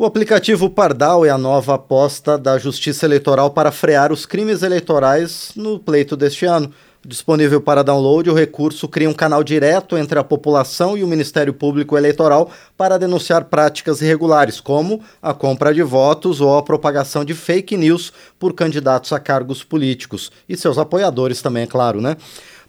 [0.00, 5.52] O aplicativo Pardal é a nova aposta da Justiça Eleitoral para frear os crimes eleitorais
[5.54, 6.72] no pleito deste ano.
[7.06, 11.52] Disponível para download, o recurso cria um canal direto entre a população e o Ministério
[11.52, 17.34] Público Eleitoral para denunciar práticas irregulares, como a compra de votos ou a propagação de
[17.34, 20.32] fake news por candidatos a cargos políticos.
[20.48, 22.16] E seus apoiadores também, é claro, né?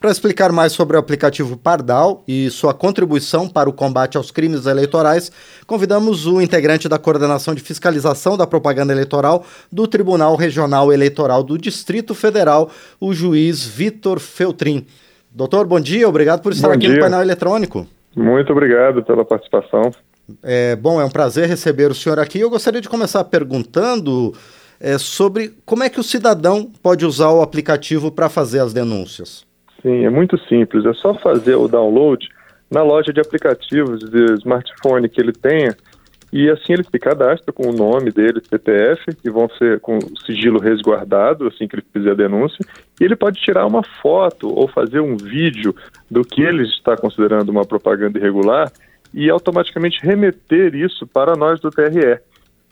[0.00, 4.64] Para explicar mais sobre o aplicativo Pardal e sua contribuição para o combate aos crimes
[4.64, 5.30] eleitorais,
[5.66, 11.58] convidamos o integrante da Coordenação de Fiscalização da Propaganda Eleitoral do Tribunal Regional Eleitoral do
[11.58, 14.86] Distrito Federal, o juiz Vitor Feltrin.
[15.30, 16.94] Doutor, bom dia, obrigado por estar bom aqui dia.
[16.94, 17.86] no painel eletrônico.
[18.16, 19.92] Muito obrigado pela participação.
[20.42, 22.40] É, bom, é um prazer receber o senhor aqui.
[22.40, 24.32] Eu gostaria de começar perguntando
[24.80, 29.49] é, sobre como é que o cidadão pode usar o aplicativo para fazer as denúncias.
[29.82, 30.84] Sim, é muito simples.
[30.84, 32.28] É só fazer o download
[32.70, 35.74] na loja de aplicativos de smartphone que ele tenha
[36.32, 40.60] e assim ele se cadastra com o nome dele, CPF, que vão ser com sigilo
[40.60, 42.64] resguardado assim que ele fizer a denúncia,
[43.00, 45.74] e ele pode tirar uma foto ou fazer um vídeo
[46.08, 48.70] do que ele está considerando uma propaganda irregular
[49.12, 52.20] e automaticamente remeter isso para nós do TRE.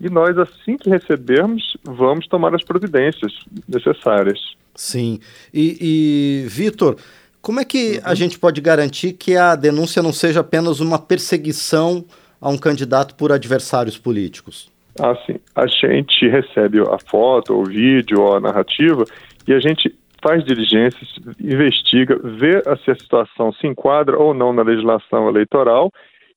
[0.00, 3.32] E nós, assim que recebermos, vamos tomar as providências
[3.68, 4.38] necessárias.
[4.78, 5.18] Sim.
[5.52, 6.96] E, e Vitor,
[7.42, 8.00] como é que uhum.
[8.04, 12.04] a gente pode garantir que a denúncia não seja apenas uma perseguição
[12.40, 14.70] a um candidato por adversários políticos?
[15.00, 15.40] Ah, sim.
[15.56, 19.04] A gente recebe a foto, o vídeo, a narrativa
[19.48, 21.08] e a gente faz diligências,
[21.40, 25.90] investiga, vê se a situação se enquadra ou não na legislação eleitoral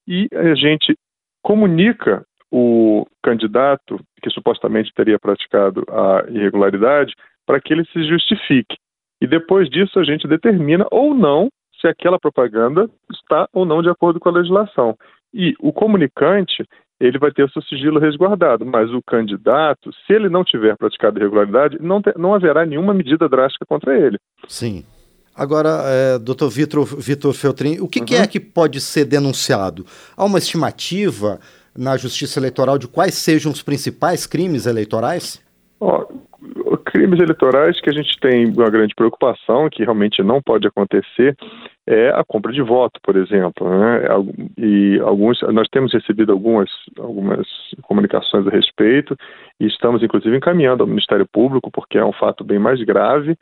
[0.08, 0.98] e a gente
[1.44, 7.14] comunica o candidato que supostamente teria praticado a irregularidade
[7.46, 8.76] para que ele se justifique.
[9.22, 13.90] E depois disso a gente determina ou não se aquela propaganda está ou não de
[13.90, 14.96] acordo com a legislação.
[15.34, 16.66] E o comunicante,
[17.00, 21.20] ele vai ter o seu sigilo resguardado, mas o candidato, se ele não tiver praticado
[21.20, 24.18] irregularidade, não, te, não haverá nenhuma medida drástica contra ele.
[24.48, 24.86] Sim.
[25.36, 28.06] Agora, é, doutor Vitor, Vitor Feltrin, o que, uhum.
[28.06, 29.86] que, é que pode ser denunciado?
[30.16, 31.40] Há uma estimativa
[31.76, 35.42] na Justiça Eleitoral de quais sejam os principais crimes eleitorais?
[35.80, 36.06] Oh,
[36.92, 41.36] crimes eleitorais que a gente tem uma grande preocupação, que realmente não pode acontecer,
[41.88, 43.68] é a compra de voto, por exemplo.
[43.70, 44.02] Né?
[44.58, 46.70] E alguns, nós temos recebido algumas,
[47.00, 47.48] algumas
[47.84, 49.18] comunicações a respeito
[49.60, 53.38] e estamos, inclusive, encaminhando ao Ministério Público, porque é um fato bem mais grave.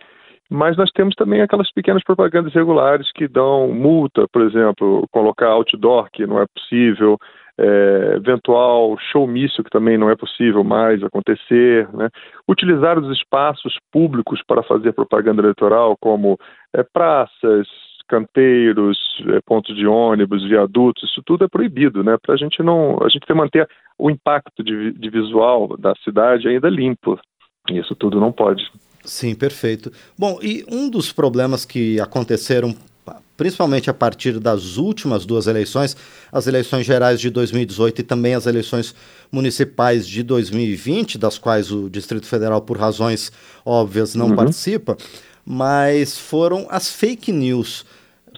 [0.50, 6.10] Mas nós temos também aquelas pequenas propagandas regulares que dão multa, por exemplo, colocar outdoor
[6.12, 7.20] que não é possível,
[7.60, 12.10] é, eventual showmício que também não é possível mais acontecer, né?
[12.48, 16.40] utilizar os espaços públicos para fazer propaganda eleitoral, como
[16.74, 17.68] é, praças,
[18.08, 22.18] canteiros, é, pontos de ônibus, viadutos, isso tudo é proibido, né?
[22.20, 26.70] Para a gente não, a gente manter o impacto de, de visual da cidade ainda
[26.70, 27.20] limpo.
[27.70, 28.68] Isso tudo não pode.
[29.10, 29.92] Sim, perfeito.
[30.16, 32.76] Bom, e um dos problemas que aconteceram
[33.36, 35.98] principalmente a partir das últimas duas eleições,
[36.32, 38.94] as eleições gerais de 2018 e também as eleições
[39.32, 43.32] municipais de 2020, das quais o Distrito Federal, por razões
[43.66, 44.36] óbvias, não uhum.
[44.36, 44.96] participa,
[45.46, 47.86] mas foram as fake news.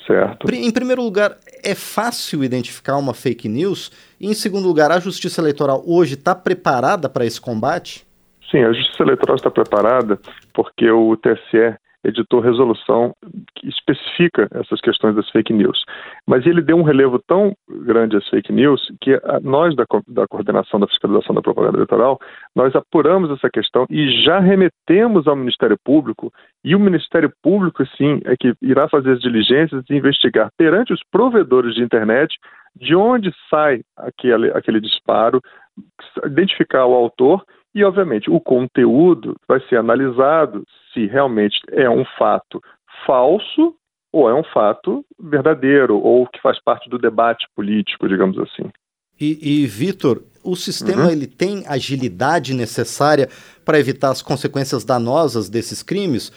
[0.07, 0.49] Certo.
[0.53, 3.91] Em primeiro lugar, é fácil identificar uma fake news?
[4.19, 8.05] E em segundo lugar, a Justiça Eleitoral hoje está preparada para esse combate?
[8.51, 10.19] Sim, a Justiça Eleitoral está preparada
[10.53, 13.15] porque o TSE editou resolução
[13.55, 15.83] que especifica essas questões das fake news.
[16.25, 20.79] Mas ele deu um relevo tão grande às fake news que nós, da, da coordenação
[20.79, 22.19] da fiscalização da propaganda eleitoral,
[22.55, 26.31] nós apuramos essa questão e já remetemos ao Ministério Público,
[26.63, 31.01] e o Ministério Público, sim, é que irá fazer as diligências e investigar perante os
[31.11, 32.35] provedores de internet
[32.75, 35.41] de onde sai aquele, aquele disparo,
[36.25, 37.43] identificar o autor
[37.73, 42.61] e, obviamente, o conteúdo vai ser analisado se realmente é um fato
[43.05, 43.75] falso
[44.11, 48.69] ou é um fato verdadeiro ou que faz parte do debate político, digamos assim.
[49.19, 51.11] E, e Vitor, o sistema uhum.
[51.11, 53.29] ele tem agilidade necessária
[53.63, 56.31] para evitar as consequências danosas desses crimes,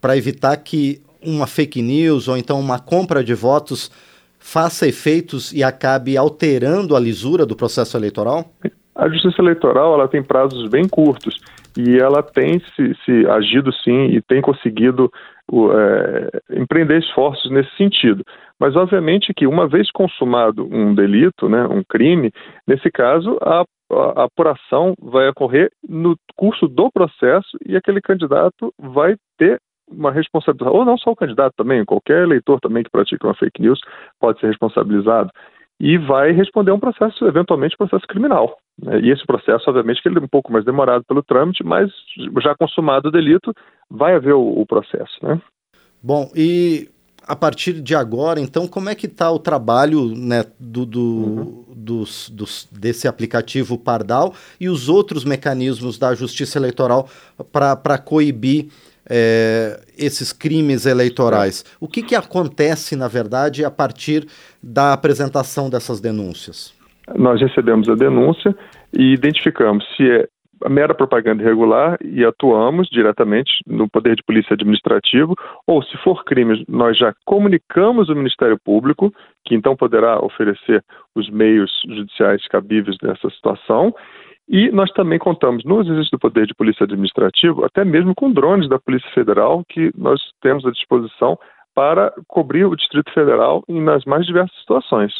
[0.00, 3.90] para evitar que uma fake news ou então uma compra de votos
[4.38, 8.52] faça efeitos e acabe alterando a lisura do processo eleitoral?
[8.98, 11.38] A justiça eleitoral ela tem prazos bem curtos
[11.78, 15.08] e ela tem se, se agido sim e tem conseguido
[15.52, 18.24] é, empreender esforços nesse sentido.
[18.58, 22.32] Mas obviamente que uma vez consumado um delito, né, um crime,
[22.66, 29.14] nesse caso a, a, apuração vai ocorrer no curso do processo e aquele candidato vai
[29.38, 33.34] ter uma responsabilidade, ou não só o candidato também, qualquer eleitor também que pratica uma
[33.34, 33.80] fake news
[34.20, 35.30] pode ser responsabilizado.
[35.80, 38.58] E vai responder a um processo, eventualmente, processo criminal.
[38.82, 39.00] Né?
[39.00, 41.90] E esse processo, obviamente, que ele é um pouco mais demorado pelo trâmite, mas
[42.42, 43.52] já consumado o delito,
[43.90, 45.40] vai haver o, o processo, né?
[46.02, 46.88] Bom, e
[47.26, 51.64] a partir de agora, então, como é que está o trabalho né, do, do, uhum.
[51.76, 57.08] dos, dos, desse aplicativo Pardal e os outros mecanismos da Justiça Eleitoral
[57.52, 58.68] para coibir
[59.08, 61.64] é, esses crimes eleitorais?
[61.80, 64.26] O que, que acontece, na verdade, a partir
[64.62, 66.74] da apresentação dessas denúncias?
[67.16, 68.54] Nós recebemos a denúncia
[68.92, 70.28] e identificamos se é
[70.64, 75.34] a mera propaganda irregular e atuamos diretamente no Poder de Polícia Administrativo,
[75.66, 79.12] ou se for crime, nós já comunicamos o Ministério Público,
[79.44, 80.84] que então poderá oferecer
[81.14, 83.94] os meios judiciais cabíveis nessa situação,
[84.48, 88.68] e nós também contamos nos exercícios do Poder de Polícia Administrativo, até mesmo com drones
[88.68, 91.38] da Polícia Federal, que nós temos à disposição
[91.74, 95.12] para cobrir o Distrito Federal nas mais diversas situações.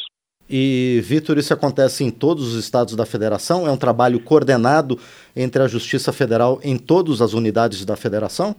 [0.51, 3.67] E, Vitor, isso acontece em todos os estados da federação?
[3.67, 4.97] É um trabalho coordenado
[5.37, 8.57] entre a Justiça Federal em todas as unidades da federação?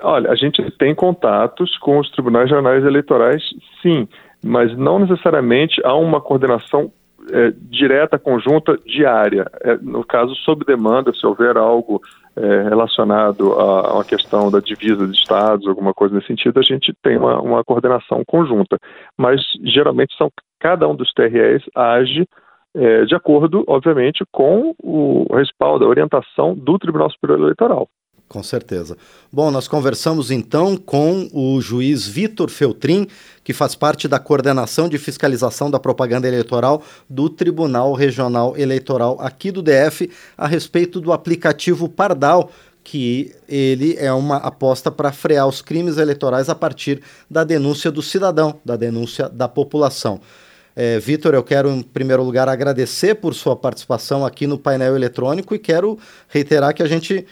[0.00, 3.42] Olha, a gente tem contatos com os tribunais jornais eleitorais,
[3.82, 4.08] sim,
[4.42, 6.90] mas não necessariamente há uma coordenação
[7.30, 9.46] é, direta, conjunta, diária.
[9.62, 12.00] É, no caso, sob demanda, se houver algo
[12.36, 16.62] é, relacionado a, a, uma questão da divisa de estados, alguma coisa nesse sentido, a
[16.62, 18.78] gente tem uma, uma coordenação conjunta.
[19.16, 20.30] Mas geralmente são
[20.60, 22.26] cada um dos TREs age
[22.76, 27.88] é, de acordo, obviamente, com o respaldo, a orientação do Tribunal Superior Eleitoral.
[28.28, 28.96] Com certeza.
[29.32, 33.06] Bom, nós conversamos então com o juiz Vitor Feltrin,
[33.44, 39.52] que faz parte da coordenação de fiscalização da propaganda eleitoral do Tribunal Regional Eleitoral aqui
[39.52, 42.50] do DF, a respeito do aplicativo Pardal,
[42.82, 48.02] que ele é uma aposta para frear os crimes eleitorais a partir da denúncia do
[48.02, 50.20] cidadão, da denúncia da população.
[50.76, 55.54] É, Vitor, eu quero, em primeiro lugar, agradecer por sua participação aqui no painel eletrônico
[55.54, 55.98] e quero
[56.28, 57.24] reiterar que a gente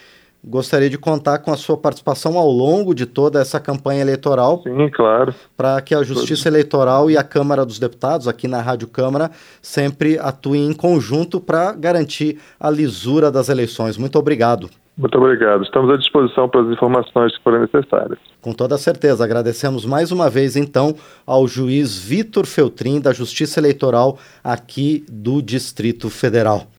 [0.44, 4.62] gostaria de contar com a sua participação ao longo de toda essa campanha eleitoral.
[4.62, 5.35] Sim, claro.
[5.56, 9.31] Para que a Justiça Eleitoral e a Câmara dos Deputados, aqui na Rádio Câmara,
[9.61, 13.97] sempre atuem em conjunto para garantir a lisura das eleições.
[13.97, 14.69] Muito obrigado.
[14.97, 15.62] Muito obrigado.
[15.62, 18.19] Estamos à disposição para as informações que forem necessárias.
[18.43, 19.25] Com toda certeza.
[19.25, 20.94] Agradecemos mais uma vez, então,
[21.27, 26.67] ao juiz Vitor Feltrin, da Justiça Eleitoral aqui do Distrito Federal.